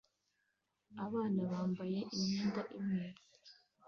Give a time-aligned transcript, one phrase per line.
[1.05, 3.05] Abana bambaye imyenda imwe